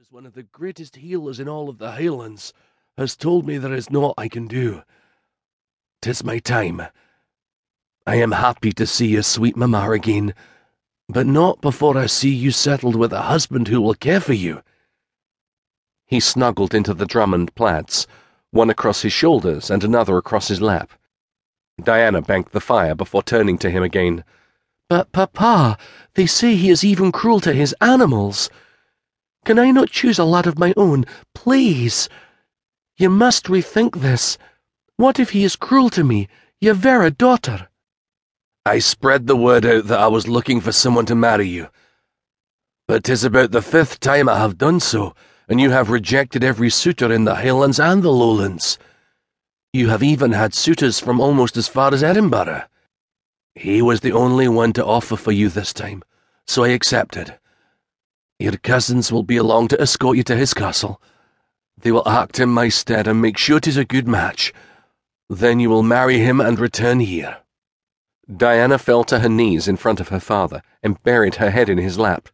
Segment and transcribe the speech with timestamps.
[0.00, 2.54] as one of the greatest healers in all of the Highlands,
[2.96, 4.82] has told me there is naught I can do.
[6.00, 6.80] Tis my time.
[8.06, 10.32] I am happy to see you, sweet mamma, again,
[11.06, 14.62] but not before I see you settled with a husband who will care for you.
[16.06, 18.06] He snuggled into the Drummond plaids,
[18.52, 20.92] one across his shoulders and another across his lap.
[21.82, 24.24] Diana banked the fire before turning to him again.
[24.88, 25.76] But, Papa,
[26.14, 28.48] they say he is even cruel to his animals.
[29.44, 32.08] Can I not choose a lad of my own, please?
[32.98, 34.36] You must rethink this.
[34.96, 36.28] What if he is cruel to me,
[36.60, 37.68] your very daughter?
[38.66, 41.68] I spread the word out that I was looking for someone to marry you.
[42.86, 45.14] But 'tis about the fifth time I have done so,
[45.48, 48.78] and you have rejected every suitor in the Highlands and the Lowlands.
[49.72, 52.64] You have even had suitors from almost as far as Edinburgh.
[53.54, 56.02] He was the only one to offer for you this time,
[56.46, 57.38] so I accepted.
[58.40, 60.98] Your cousins will be along to escort you to his castle.
[61.76, 64.54] They will act in my stead and make sure sure 'tis a good match.
[65.28, 67.36] Then you will marry him and return here.
[68.34, 71.76] Diana fell to her knees in front of her father and buried her head in
[71.76, 72.30] his lap.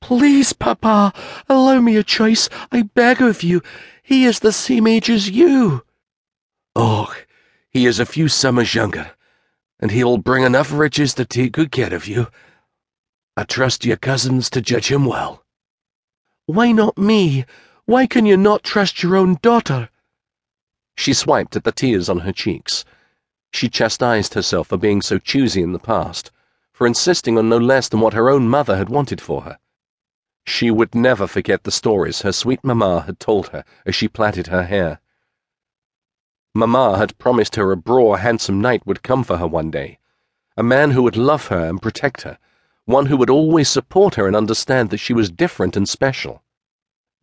[0.00, 1.12] Please, Papa,
[1.50, 3.60] allow me a choice, I beg of you.
[4.02, 5.84] He is the same age as you.
[6.74, 7.14] Oh,
[7.68, 9.10] he is a few summers younger,
[9.80, 12.28] and he will bring enough riches to take good care of you.
[13.38, 15.44] I trust your cousins to judge him well.
[16.46, 17.44] Why not me?
[17.84, 19.90] Why can you not trust your own daughter?
[20.96, 22.86] She swiped at the tears on her cheeks.
[23.52, 26.30] She chastised herself for being so choosy in the past,
[26.72, 29.58] for insisting on no less than what her own mother had wanted for her.
[30.46, 34.46] She would never forget the stories her sweet mamma had told her as she plaited
[34.46, 34.98] her hair.
[36.54, 39.98] Mamma had promised her a braw, handsome knight would come for her one day,
[40.56, 42.38] a man who would love her and protect her
[42.86, 46.42] one who would always support her and understand that she was different and special.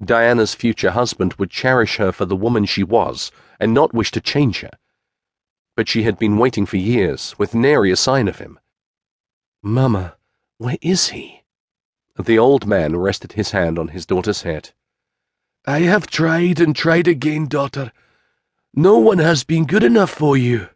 [0.03, 4.21] Diana's future husband would cherish her for the woman she was and not wish to
[4.21, 4.71] change her.
[5.75, 8.59] But she had been waiting for years, with nary a sign of him.
[9.63, 10.17] Mamma,
[10.57, 11.43] where is he?
[12.19, 14.71] The old man rested his hand on his daughter's head.
[15.65, 17.93] I have tried and tried again, daughter.
[18.73, 20.67] No one has been good enough for you.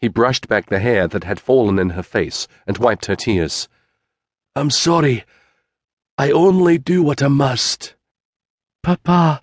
[0.00, 3.68] He brushed back the hair that had fallen in her face and wiped her tears.
[4.54, 5.24] I'm sorry.
[6.18, 7.94] I only do what I must.
[8.82, 9.40] Papa,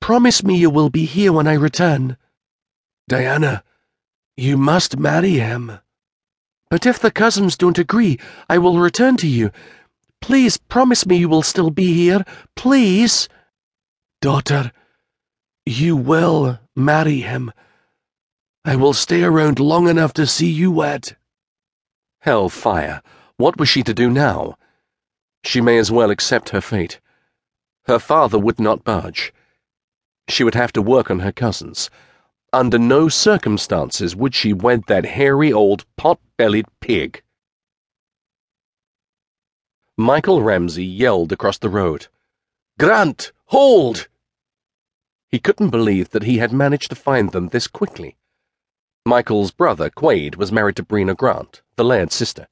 [0.00, 2.16] promise me you will be here when I return.
[3.08, 3.62] Diana,
[4.36, 5.78] you must marry him.
[6.70, 8.18] But if the cousins don't agree,
[8.48, 9.50] I will return to you.
[10.20, 12.24] Please promise me you will still be here.
[12.56, 13.28] Please.
[14.20, 14.72] Daughter,
[15.66, 17.52] you will marry him.
[18.66, 21.16] I will stay around long enough to see you wed.
[22.20, 23.02] Hell fire.
[23.36, 24.56] What was she to do now?
[25.44, 26.98] She may as well accept her fate.
[27.84, 29.34] Her father would not budge.
[30.28, 31.90] She would have to work on her cousins.
[32.54, 37.22] Under no circumstances would she wed that hairy old pot-bellied pig.
[39.98, 42.06] Micheil Ramsay yelled across the road.
[42.78, 44.08] Grant, hold!
[45.28, 48.16] He couldn't believe that he had managed to find them this quickly.
[49.06, 52.46] Micheil's brother, Quade, was married to Brenna Grant, the laird's sister.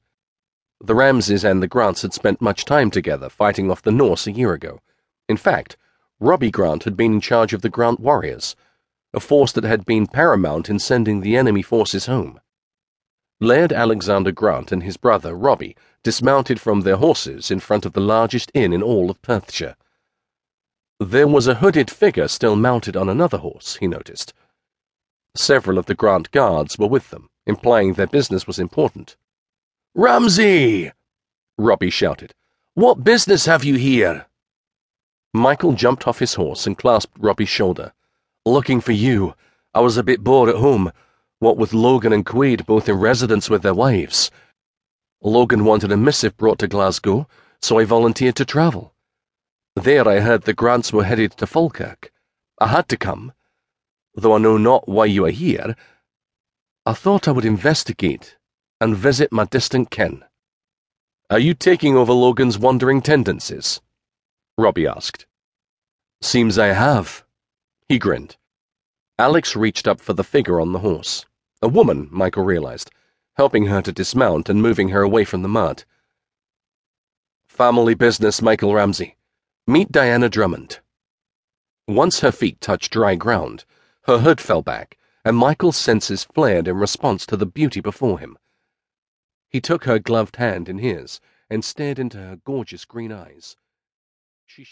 [0.79, 4.31] The Ramsays and the Grants had spent much time together fighting off the Norse a
[4.31, 4.79] year ago.
[5.27, 5.77] In fact,
[6.19, 8.55] Robbie Grant had been in charge of the Grant Warriors,
[9.15, 12.39] a force that had been paramount in sending the enemy forces home.
[13.41, 17.99] Laird Alexander Grant and his brother, Robbie, dismounted from their horses in front of the
[17.99, 19.75] largest inn in all of Perthshire.
[20.99, 24.33] There was a hooded figure still mounted on another horse, he noticed
[25.35, 29.15] Several of the Grant guards were with them, implying their business was important.
[29.95, 30.91] Ramsay!
[31.57, 32.33] Robbie shouted.
[32.75, 34.27] What business have you here?
[35.35, 37.93] Micheil jumped off his horse and clasped Robbie's shoulder.
[38.45, 39.33] Looking for you.
[39.73, 40.91] I was a bit bored at home,
[41.39, 44.29] what with Logan and Quade both in residence with their wives.
[45.21, 47.27] Logan wanted a missive brought to Glasgow,
[47.59, 48.93] so I volunteered to travel.
[49.75, 52.11] There I heard the Grants were headed to Falkirk.
[52.59, 53.33] I had to come
[54.15, 55.75] though I know not why you are here,
[56.85, 58.37] I thought I would investigate
[58.81, 60.23] and visit my distant kin.
[61.29, 63.81] Are you taking over Logan's wandering tendencies?
[64.57, 65.25] Robbie asked.
[66.21, 67.23] Seems I have.
[67.87, 68.37] He grinned.
[69.17, 71.25] Alex reached up for the figure on the horse.
[71.61, 72.91] A woman, Micheil realized,
[73.35, 75.85] helping her to dismount and moving her away from the mud.
[77.47, 79.15] Family business, Micheil Ramsay.
[79.65, 80.79] Meet Diana Drummond.
[81.87, 83.63] Once her feet touched dry ground,
[84.05, 88.37] her hood fell back, and Micheil's senses flared in response to the beauty before him.
[89.49, 91.19] He took her gloved hand in his
[91.49, 93.55] and stared into her gorgeous green eyes.
[94.45, 94.63] She